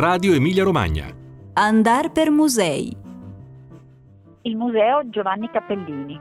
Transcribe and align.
Radio 0.00 0.32
Emilia 0.32 0.64
Romagna. 0.64 1.14
Andar 1.52 2.10
per 2.10 2.30
musei. 2.30 2.96
Il 4.40 4.56
Museo 4.56 5.06
Giovanni 5.10 5.50
Cappellini. 5.50 6.18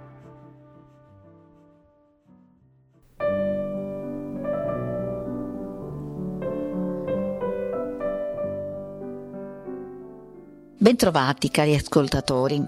Bentrovati 10.78 11.50
cari 11.50 11.74
ascoltatori. 11.74 12.62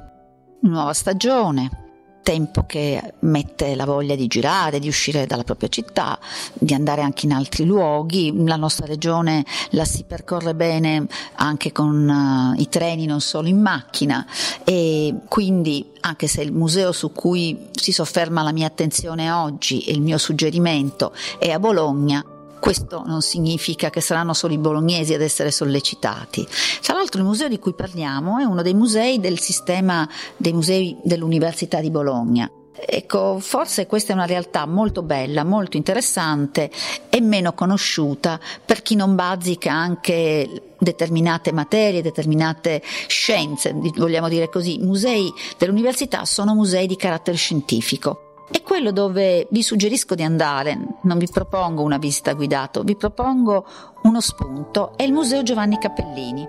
Nuova 0.61 0.93
stagione, 0.93 1.81
tempo 2.23 2.65
che 2.65 3.13
mette 3.19 3.75
la 3.75 3.85
voglia 3.85 4.15
di 4.15 4.27
girare, 4.27 4.79
di 4.79 4.87
uscire 4.87 5.25
dalla 5.25 5.43
propria 5.43 5.69
città, 5.69 6.19
di 6.54 6.73
andare 6.73 7.01
anche 7.01 7.25
in 7.25 7.33
altri 7.33 7.65
luoghi. 7.65 8.33
La 8.46 8.55
nostra 8.55 8.86
regione 8.86 9.46
la 9.71 9.86
si 9.86 10.04
percorre 10.04 10.55
bene 10.55 11.05
anche 11.36 11.71
con 11.71 12.54
uh, 12.55 12.60
i 12.60 12.69
treni, 12.69 13.05
non 13.05 13.21
solo 13.21 13.47
in 13.47 13.61
macchina 13.61 14.25
e 14.63 15.15
quindi 15.27 15.91
anche 16.01 16.27
se 16.27 16.41
il 16.41 16.51
museo 16.51 16.91
su 16.91 17.11
cui 17.11 17.69
si 17.71 17.91
sofferma 17.91 18.43
la 18.43 18.51
mia 18.51 18.68
attenzione 18.68 19.32
oggi 19.32 19.82
e 19.82 19.91
il 19.91 20.01
mio 20.01 20.18
suggerimento 20.18 21.13
è 21.38 21.51
a 21.51 21.60
Bologna, 21.60 22.24
questo 22.61 23.04
non 23.06 23.21
significa 23.21 23.89
che 23.89 24.00
saranno 24.00 24.33
solo 24.33 24.54
i 24.54 24.57
bolognesi 24.57 25.14
ad 25.14 25.21
essere 25.21 25.52
sollecitati. 25.52 26.47
Tra 26.82 26.93
l'altro 26.93 27.19
il 27.19 27.28
museo 27.28 27.50
di 27.50 27.60
cui 27.60 27.74
parliamo 27.74 28.38
è 28.38 28.43
uno 28.43 28.61
dei 28.61 28.75
musei 28.75 29.19
del 29.19 29.39
sistema 29.39 30.07
dei 30.38 30.54
musei 30.54 30.96
dell'Università 31.04 31.82
di 31.82 31.89
Bologna. 31.89 32.50
Ecco, 32.73 33.39
forse 33.39 33.86
questa 33.86 34.14
è 34.14 34.16
una 34.16 34.25
realtà 34.25 34.66
molto 34.66 35.02
bella, 35.02 35.44
molto 35.44 35.75
interessante 35.75 36.72
e 37.09 37.19
meno 37.19 37.53
conosciuta 37.53 38.39
per 38.64 38.81
chi 38.81 38.95
non 38.95 39.16
bazzica 39.16 39.73
anche 39.73 40.73
determinate 40.80 41.52
materie, 41.52 42.02
determinate 42.02 42.81
scienze, 43.07 43.73
vogliamo 43.95 44.30
dire 44.30 44.50
così. 44.50 44.81
I 44.81 44.85
musei 44.85 45.31
dell'università 45.57 46.25
sono 46.25 46.55
musei 46.55 46.88
di 46.88 46.95
carattere 46.95 47.38
scientifico 47.38 48.30
quello 48.72 48.94
dove 48.94 49.50
vi 49.52 49.64
suggerisco 49.64 50.16
di 50.16 50.23
andare. 50.23 50.80
Non 51.02 51.17
vi 51.17 51.27
propongo 51.30 51.83
una 51.83 51.97
visita 51.97 52.31
guidata, 52.31 52.81
vi 52.83 52.95
propongo 52.95 53.66
uno 54.03 54.22
spunto. 54.22 54.94
È 54.95 55.03
il 55.03 55.11
Museo 55.11 55.44
Giovanni 55.44 55.78
Cappellini. 55.78 56.47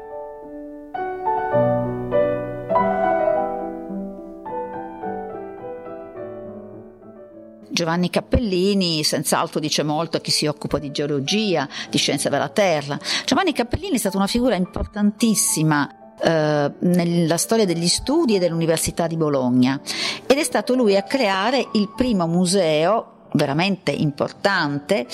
Giovanni 7.68 8.08
Cappellini 8.08 9.02
senz'altro 9.02 9.58
dice 9.58 9.82
molto 9.82 10.18
a 10.18 10.20
chi 10.20 10.30
si 10.30 10.46
occupa 10.46 10.78
di 10.78 10.92
geologia, 10.92 11.68
di 11.90 11.98
scienza 11.98 12.28
della 12.28 12.50
terra. 12.50 13.00
Giovanni 13.24 13.52
Cappellini 13.52 13.96
è 13.96 13.98
stata 13.98 14.16
una 14.16 14.28
figura 14.28 14.54
importantissima 14.54 16.01
eh, 16.22 16.72
nella 16.78 17.36
storia 17.36 17.64
degli 17.64 17.88
studi 17.88 18.36
e 18.36 18.38
dell'Università 18.38 19.06
di 19.06 19.16
Bologna. 19.16 19.80
Ed 20.26 20.38
è 20.38 20.44
stato 20.44 20.74
lui 20.74 20.96
a 20.96 21.02
creare 21.02 21.68
il 21.72 21.90
primo 21.94 22.26
museo 22.26 23.06
veramente 23.34 23.90
importante 23.90 25.06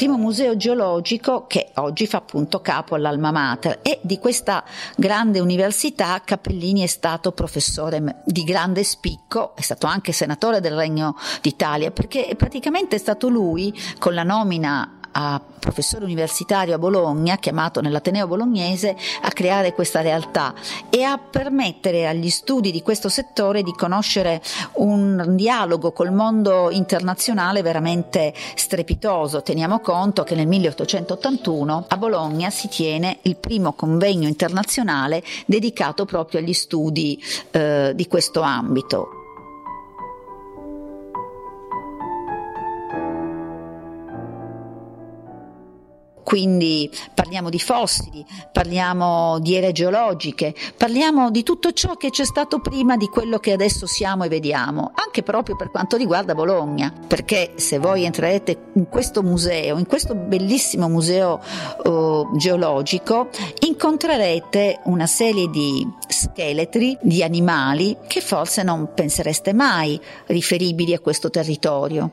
primo 0.00 0.16
museo 0.16 0.56
geologico 0.56 1.46
che 1.46 1.72
oggi 1.74 2.06
fa 2.06 2.16
appunto 2.16 2.62
capo 2.62 2.94
all'Alma 2.94 3.30
Mater. 3.30 3.80
E 3.82 3.98
di 4.00 4.18
questa 4.18 4.64
grande 4.96 5.40
università 5.40 6.22
Cappellini 6.24 6.80
è 6.80 6.86
stato 6.86 7.32
professore 7.32 8.22
di 8.24 8.44
grande 8.44 8.82
spicco, 8.82 9.54
è 9.54 9.60
stato 9.60 9.86
anche 9.86 10.12
senatore 10.12 10.60
del 10.60 10.74
Regno 10.74 11.16
d'Italia 11.42 11.90
perché 11.90 12.34
praticamente 12.34 12.96
è 12.96 12.98
stato 12.98 13.28
lui 13.28 13.78
con 13.98 14.14
la 14.14 14.22
nomina 14.22 14.99
a 15.12 15.40
professore 15.58 16.04
universitario 16.04 16.74
a 16.74 16.78
Bologna, 16.78 17.36
chiamato 17.36 17.80
nell'Ateneo 17.80 18.26
bolognese, 18.26 18.96
a 19.22 19.30
creare 19.30 19.74
questa 19.74 20.00
realtà 20.00 20.54
e 20.88 21.02
a 21.02 21.18
permettere 21.18 22.06
agli 22.06 22.30
studi 22.30 22.70
di 22.70 22.82
questo 22.82 23.08
settore 23.08 23.62
di 23.62 23.72
conoscere 23.72 24.40
un 24.74 25.34
dialogo 25.36 25.92
col 25.92 26.12
mondo 26.12 26.70
internazionale 26.70 27.62
veramente 27.62 28.34
strepitoso. 28.54 29.42
Teniamo 29.42 29.80
conto 29.80 30.22
che 30.22 30.34
nel 30.34 30.46
1881 30.46 31.84
a 31.88 31.96
Bologna 31.96 32.50
si 32.50 32.68
tiene 32.68 33.18
il 33.22 33.36
primo 33.36 33.72
convegno 33.72 34.28
internazionale 34.28 35.22
dedicato 35.46 36.04
proprio 36.04 36.40
agli 36.40 36.54
studi 36.54 37.22
eh, 37.50 37.92
di 37.94 38.06
questo 38.06 38.40
ambito. 38.40 39.19
Quindi 46.30 46.88
parliamo 47.12 47.50
di 47.50 47.58
fossili, 47.58 48.24
parliamo 48.52 49.40
di 49.40 49.56
ere 49.56 49.72
geologiche, 49.72 50.54
parliamo 50.76 51.28
di 51.28 51.42
tutto 51.42 51.72
ciò 51.72 51.96
che 51.96 52.10
c'è 52.10 52.24
stato 52.24 52.60
prima 52.60 52.96
di 52.96 53.08
quello 53.08 53.38
che 53.38 53.50
adesso 53.50 53.84
siamo 53.88 54.22
e 54.22 54.28
vediamo, 54.28 54.92
anche 54.94 55.24
proprio 55.24 55.56
per 55.56 55.72
quanto 55.72 55.96
riguarda 55.96 56.36
Bologna, 56.36 56.94
perché 57.04 57.54
se 57.56 57.80
voi 57.80 58.04
entrerete 58.04 58.70
in 58.74 58.88
questo 58.88 59.24
museo, 59.24 59.76
in 59.76 59.88
questo 59.88 60.14
bellissimo 60.14 60.88
museo 60.88 61.40
uh, 61.82 62.36
geologico, 62.36 63.28
incontrerete 63.66 64.82
una 64.84 65.08
serie 65.08 65.50
di 65.50 65.84
scheletri 66.06 66.96
di 67.02 67.24
animali 67.24 67.96
che 68.06 68.20
forse 68.20 68.62
non 68.62 68.92
pensereste 68.94 69.52
mai 69.52 70.00
riferibili 70.26 70.94
a 70.94 71.00
questo 71.00 71.28
territorio. 71.28 72.12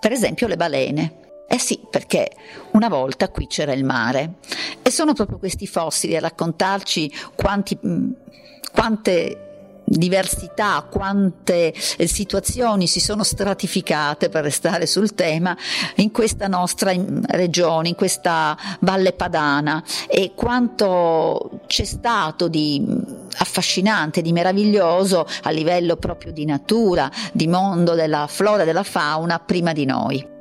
Per 0.00 0.10
esempio 0.10 0.46
le 0.46 0.56
balene. 0.56 1.26
Eh 1.50 1.58
sì, 1.58 1.80
perché 1.88 2.30
una 2.72 2.88
volta 2.88 3.30
qui 3.30 3.46
c'era 3.46 3.72
il 3.72 3.82
mare 3.82 4.34
e 4.82 4.90
sono 4.90 5.14
proprio 5.14 5.38
questi 5.38 5.66
fossili 5.66 6.14
a 6.14 6.20
raccontarci 6.20 7.10
quanti, 7.34 7.78
quante 8.70 9.48
diversità, 9.88 10.86
quante 10.90 11.72
eh, 11.72 12.06
situazioni 12.06 12.86
si 12.86 13.00
sono 13.00 13.22
stratificate 13.22 14.28
per 14.28 14.44
restare 14.44 14.86
sul 14.86 15.14
tema 15.14 15.56
in 15.96 16.10
questa 16.10 16.46
nostra 16.48 16.92
regione, 17.28 17.88
in 17.88 17.94
questa 17.94 18.56
Valle 18.80 19.14
Padana 19.14 19.82
e 20.06 20.32
quanto 20.34 21.62
c'è 21.66 21.84
stato 21.84 22.48
di 22.48 22.84
affascinante, 23.38 24.20
di 24.20 24.32
meraviglioso 24.32 25.26
a 25.44 25.50
livello 25.50 25.96
proprio 25.96 26.30
di 26.30 26.44
natura, 26.44 27.10
di 27.32 27.46
mondo 27.46 27.94
della 27.94 28.26
flora 28.26 28.64
della 28.64 28.82
fauna 28.82 29.38
prima 29.38 29.72
di 29.72 29.86
noi. 29.86 30.36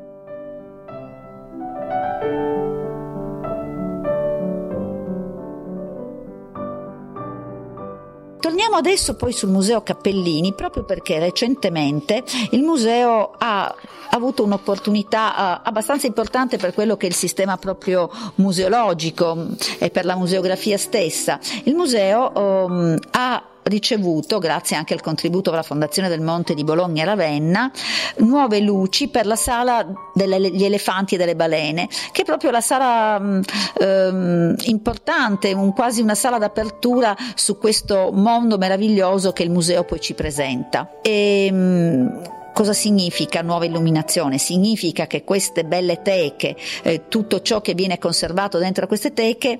Torniamo 8.40 8.76
adesso 8.76 9.16
poi 9.16 9.32
sul 9.32 9.50
Museo 9.50 9.82
Cappellini, 9.82 10.54
proprio 10.54 10.84
perché 10.84 11.20
recentemente 11.20 12.24
il 12.52 12.62
museo 12.62 13.34
ha 13.38 13.74
avuto 14.12 14.44
un'opportunità 14.44 15.60
uh, 15.62 15.68
abbastanza 15.68 16.08
importante 16.08 16.58
per 16.58 16.74
quello 16.74 16.96
che 16.98 17.08
è 17.08 17.10
il 17.10 17.16
sistema 17.16 17.58
proprio 17.58 18.10
museologico 18.36 19.36
mm, 19.36 19.52
e 19.80 19.90
per 19.90 20.06
la 20.06 20.16
museografia 20.16 20.78
stessa. 20.78 21.40
Il 21.64 21.76
museo 21.76 22.32
um, 22.36 22.98
ha 23.12 23.44
ricevuto, 23.68 24.40
grazie 24.40 24.76
anche 24.76 24.94
al 24.94 25.02
contributo 25.02 25.50
della 25.50 25.64
Fondazione 25.64 26.10
del 26.10 26.22
Monte 26.22 26.54
di 26.54 26.64
Bologna 26.64 27.04
e 27.04 27.06
Ravenna, 27.06 27.72
nuove 28.18 28.60
luci 28.60 29.08
per 29.10 29.26
la 29.26 29.36
sala 29.36 29.86
degli 30.14 30.64
elefanti 30.64 31.16
e 31.16 31.18
delle 31.18 31.36
balene, 31.36 31.88
che 32.12 32.22
è 32.22 32.26
proprio 32.26 32.52
la 32.52 32.62
sala 32.62 33.20
mh, 33.20 33.42
ehm, 33.80 34.56
importante, 34.66 35.54
un, 35.54 35.74
quasi 35.74 36.02
una 36.02 36.16
sala 36.16 36.38
d'apertura 36.38 37.16
su 37.36 37.58
questo 37.58 38.12
mondo 38.14 38.58
meraviglioso 38.58 39.32
che 39.34 39.44
il 39.44 39.52
museo 39.52 39.84
poi 39.84 40.00
ci 40.00 40.14
presenta. 40.14 40.90
E, 41.02 41.52
mh, 41.52 42.36
Cosa 42.58 42.74
significa 42.74 43.44
nuova 43.44 43.66
illuminazione? 43.66 44.40
Significa 44.40 45.06
che 45.06 45.24
queste 45.24 45.64
belle 45.64 46.02
teche, 46.02 46.56
eh, 46.82 47.08
tutto 47.08 47.44
ciò 47.44 47.62
che 47.62 47.76
viene 47.76 48.00
conservato 48.00 48.58
dentro 48.58 48.88
queste 48.88 49.14
teche, 49.14 49.60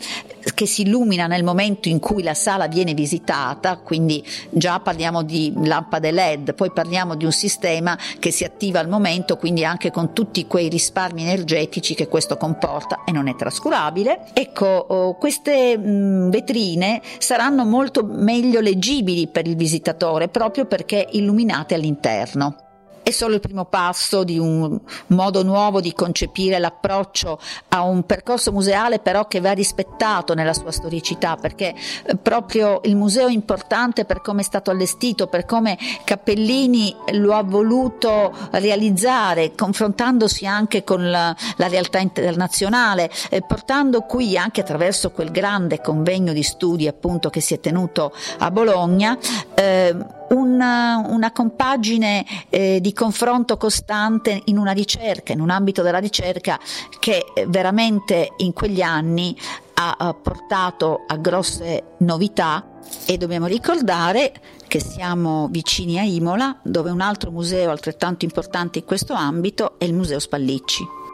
che 0.56 0.66
si 0.66 0.82
illumina 0.82 1.28
nel 1.28 1.44
momento 1.44 1.90
in 1.90 2.00
cui 2.00 2.24
la 2.24 2.34
sala 2.34 2.66
viene 2.66 2.96
visitata, 2.96 3.78
quindi 3.78 4.26
già 4.50 4.80
parliamo 4.80 5.22
di 5.22 5.54
lampade 5.64 6.10
LED, 6.10 6.56
poi 6.56 6.72
parliamo 6.72 7.14
di 7.14 7.24
un 7.24 7.32
sistema 7.32 7.96
che 8.18 8.32
si 8.32 8.44
attiva 8.44 8.80
al 8.80 8.90
momento, 8.90 9.38
quindi 9.38 9.64
anche 9.64 9.92
con 9.92 10.12
tutti 10.12 10.48
quei 10.48 10.68
risparmi 10.68 11.22
energetici 11.22 11.94
che 11.94 12.08
questo 12.08 12.36
comporta 12.36 13.04
e 13.06 13.12
non 13.12 13.28
è 13.28 13.36
trascurabile. 13.36 14.22
Ecco, 14.34 14.66
oh, 14.66 15.18
queste 15.18 15.78
mh, 15.78 16.32
vetrine 16.32 17.04
saranno 17.20 17.64
molto 17.64 18.04
meglio 18.04 18.60
leggibili 18.60 19.28
per 19.28 19.46
il 19.46 19.56
visitatore 19.56 20.30
proprio 20.30 20.66
perché 20.66 21.08
illuminate 21.12 21.76
all'interno 21.76 22.66
è 23.08 23.12
solo 23.12 23.36
il 23.36 23.40
primo 23.40 23.64
passo 23.64 24.26
di 24.26 24.38
un 24.38 24.78
modo 25.08 25.42
nuovo 25.42 25.80
di 25.80 25.94
concepire 25.94 26.60
l'approccio 26.60 27.40
a 27.70 27.84
un 27.84 28.06
percorso 28.06 28.52
museale 28.52 29.00
però 29.00 29.28
che 29.28 29.40
va 29.40 29.54
rispettato 29.54 30.34
nella 30.34 30.52
sua 30.52 30.74
storicità 30.74 31.38
perché 31.38 31.74
eh, 32.04 32.18
proprio 32.18 32.82
il 32.84 32.98
museo 32.98 33.28
è 33.28 33.32
importante 33.32 34.04
per 34.04 34.20
come 34.20 34.42
è 34.42 34.44
stato 34.44 34.72
allestito, 34.72 35.28
per 35.28 35.46
come 35.46 35.78
Cappellini 36.04 36.94
lo 37.14 37.34
ha 37.34 37.44
voluto 37.44 38.34
realizzare 38.52 39.56
confrontandosi 39.56 40.46
anche 40.46 40.84
con 40.84 41.10
la, 41.10 41.34
la 41.56 41.68
realtà 41.70 42.00
internazionale, 42.00 43.10
eh, 43.30 43.42
portando 43.42 44.02
qui 44.02 44.38
anche 44.38 44.60
attraverso 44.60 45.12
quel 45.12 45.32
grande 45.32 45.80
convegno 45.80 46.34
di 46.34 46.44
studi 46.44 46.90
appunto 46.90 47.30
che 47.30 47.40
si 47.40 47.54
è 47.54 47.62
tenuto 47.62 48.12
a 48.40 48.52
Bologna 48.52 49.18
eh, 49.56 49.96
una, 50.30 51.04
una 51.08 51.32
compagine 51.32 52.26
eh, 52.50 52.80
di 52.82 52.94
confronto 52.94 53.58
costante 53.58 54.42
in 54.46 54.58
una 54.58 54.72
ricerca, 54.72 55.34
in 55.34 55.42
un 55.42 55.50
ambito 55.50 55.82
della 55.82 56.00
ricerca 56.00 56.60
che 57.00 57.24
veramente 57.48 58.34
in 58.38 58.54
quegli 58.54 58.82
anni 58.82 59.36
ha 59.80 60.16
portato 60.20 61.04
a 61.06 61.18
grosse 61.18 61.84
novità 62.00 62.80
e 63.06 63.18
dobbiamo 63.18 63.46
ricordare 63.46 64.34
che 64.68 64.80
siamo 64.80 65.48
vicini 65.52 66.00
a 66.00 66.04
Imola, 66.04 66.58
dove 66.64 66.90
un 66.90 67.02
altro 67.02 67.32
museo 67.32 67.70
altrettanto 67.70 68.26
importante 68.26 68.80
in 68.80 68.86
questo 68.86 69.14
ambito 69.14 69.78
è 69.78 69.86
il 69.86 69.94
Museo 69.94 70.20
Spallicci. 70.20 71.07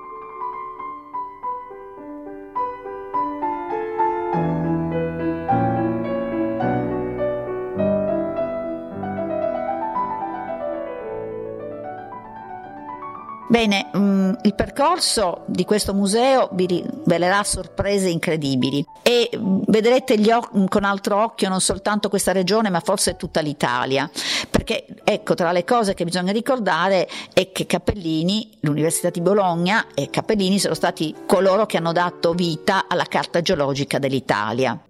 Bene, 13.53 13.91
um, 13.93 14.35
il 14.41 14.55
percorso 14.55 15.43
di 15.45 15.63
questo 15.63 15.93
museo 15.93 16.49
vi 16.53 16.65
rivelerà 16.65 17.43
sorprese 17.43 18.09
incredibili. 18.09 18.83
E 19.03 19.29
mm, 19.37 19.59
vedrete 19.67 20.15
oc- 20.33 20.67
con 20.67 20.83
altro 20.83 21.21
occhio 21.21 21.49
non 21.49 21.61
soltanto 21.61 22.09
questa 22.09 22.31
regione 22.31 22.71
ma 22.71 22.79
forse 22.79 23.15
tutta 23.15 23.41
l'Italia, 23.41 24.09
perché 24.49 24.87
ecco 25.03 25.35
tra 25.35 25.51
le 25.51 25.63
cose 25.65 25.93
che 25.93 26.03
bisogna 26.03 26.31
ricordare 26.31 27.07
è 27.31 27.51
che 27.51 27.67
Cappellini, 27.67 28.57
l'Università 28.61 29.11
di 29.11 29.21
Bologna 29.21 29.85
e 29.93 30.09
Cappellini 30.09 30.57
sono 30.57 30.73
stati 30.73 31.13
coloro 31.27 31.67
che 31.67 31.77
hanno 31.77 31.91
dato 31.91 32.33
vita 32.33 32.85
alla 32.87 33.05
Carta 33.05 33.39
geologica 33.43 33.99
dell'Italia 33.99 34.81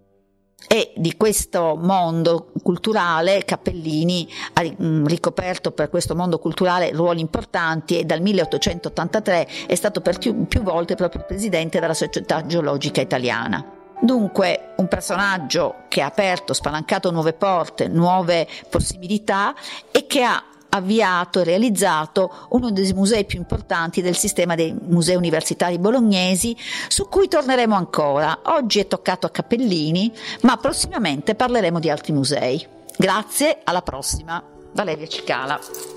e 0.67 0.93
di 0.95 1.15
questo 1.17 1.75
mondo 1.79 2.51
culturale 2.61 3.43
Cappellini 3.45 4.27
ha 4.53 4.63
mm, 4.63 5.05
ricoperto 5.05 5.71
per 5.71 5.89
questo 5.89 6.15
mondo 6.15 6.39
culturale 6.39 6.91
ruoli 6.91 7.21
importanti 7.21 7.99
e 7.99 8.05
dal 8.05 8.21
1883 8.21 9.47
è 9.67 9.75
stato 9.75 10.01
per 10.01 10.17
più, 10.17 10.47
più 10.47 10.61
volte 10.61 10.95
proprio 10.95 11.23
presidente 11.25 11.79
della 11.79 11.93
Società 11.93 12.45
Geologica 12.45 13.01
Italiana. 13.01 13.81
Dunque 13.99 14.73
un 14.77 14.87
personaggio 14.89 15.85
che 15.87 16.01
ha 16.01 16.07
aperto, 16.07 16.53
spalancato 16.53 17.09
nuove 17.09 17.33
porte, 17.33 17.87
nuove 17.87 18.47
possibilità 18.69 19.55
e 19.91 20.05
che 20.07 20.23
ha 20.23 20.43
avviato 20.73 21.39
e 21.39 21.43
realizzato 21.43 22.47
uno 22.49 22.71
dei 22.71 22.91
musei 22.93 23.25
più 23.25 23.37
importanti 23.37 24.01
del 24.01 24.15
sistema 24.15 24.55
dei 24.55 24.75
musei 24.87 25.15
universitari 25.15 25.79
bolognesi, 25.79 26.55
su 26.87 27.07
cui 27.07 27.27
torneremo 27.27 27.75
ancora. 27.75 28.39
Oggi 28.43 28.79
è 28.79 28.87
toccato 28.87 29.25
a 29.25 29.29
Cappellini, 29.29 30.11
ma 30.41 30.57
prossimamente 30.57 31.35
parleremo 31.35 31.79
di 31.79 31.89
altri 31.89 32.11
musei. 32.11 32.65
Grazie, 32.97 33.59
alla 33.63 33.81
prossima. 33.81 34.43
Valeria 34.73 35.07
Cicala. 35.07 35.92